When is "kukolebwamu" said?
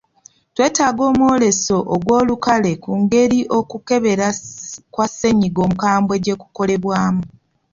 6.41-7.23